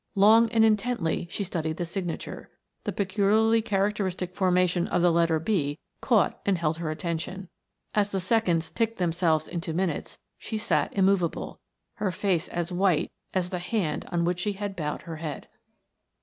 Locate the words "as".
7.93-8.09, 12.47-12.71, 13.35-13.51